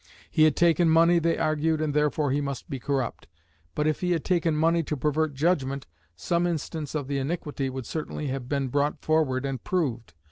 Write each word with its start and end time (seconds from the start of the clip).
He 0.31 0.45
had 0.45 0.55
taken 0.55 0.89
money, 0.89 1.19
they 1.19 1.37
argued, 1.37 1.79
and 1.79 1.93
therefore 1.93 2.31
he 2.31 2.41
must 2.41 2.67
be 2.71 2.79
corrupt; 2.79 3.27
but 3.75 3.85
if 3.85 4.01
he 4.01 4.13
had 4.13 4.25
taken 4.25 4.55
money 4.55 4.81
to 4.81 4.97
pervert 4.97 5.35
judgment, 5.35 5.85
some 6.15 6.47
instance 6.47 6.95
of 6.95 7.07
the 7.07 7.19
iniquity 7.19 7.69
would 7.69 7.85
certainly 7.85 8.25
have 8.25 8.49
been 8.49 8.69
brought 8.69 8.99
forward 9.05 9.45
and 9.45 9.63
proved. 9.63 10.15